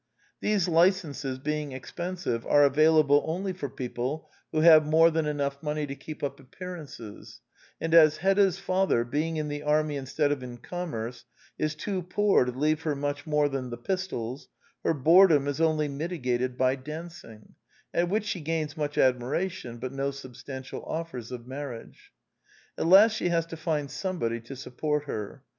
These 0.39 0.67
licenses, 0.67 1.37
being 1.37 1.73
expensive, 1.73 2.43
are 2.47 2.63
available 2.63 3.21
only 3.27 3.53
for 3.53 3.69
people 3.69 4.31
who 4.51 4.61
have 4.61 4.83
more 4.83 5.11
than 5.11 5.27
enough 5.27 5.61
money 5.61 5.85
to 5.85 5.93
keep 5.93 6.23
up 6.23 6.39
appearances; 6.39 7.39
and 7.79 7.93
as 7.93 8.17
Hedda's 8.17 8.57
father, 8.57 9.03
being 9.03 9.37
in 9.37 9.47
the 9.47 9.61
army 9.61 9.97
instead 9.97 10.31
of 10.31 10.41
in 10.41 10.57
commerce, 10.57 11.25
is 11.59 11.75
too 11.75 12.01
poor 12.01 12.45
to 12.45 12.51
leave 12.51 12.81
her 12.81 12.95
much 12.95 13.27
more 13.27 13.47
than 13.47 13.69
the 13.69 13.77
pistols, 13.77 14.47
her 14.83 14.95
boredom 14.95 15.47
is 15.47 15.61
only 15.61 15.87
mitigated 15.87 16.57
by 16.57 16.75
dancing, 16.75 17.53
at 17.93 18.09
which 18.09 18.25
she 18.25 18.39
gains 18.41 18.75
much 18.75 18.97
admiration, 18.97 19.77
but 19.77 19.93
no 19.93 20.09
substantial 20.09 20.83
offers 20.85 21.31
of 21.31 21.45
marriage. 21.45 22.11
At 22.75 22.87
last 22.87 23.11
she 23.11 23.29
has 23.29 23.45
to 23.45 23.55
find 23.55 23.91
somebody 23.91 24.41
to 24.41 24.55
support 24.55 25.03
her. 25.03 25.43